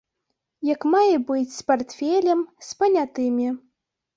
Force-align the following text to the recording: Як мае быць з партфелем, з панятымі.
Як 0.69 0.87
мае 0.93 1.17
быць 1.27 1.53
з 1.57 1.67
партфелем, 1.69 2.41
з 2.69 2.81
панятымі. 2.81 3.47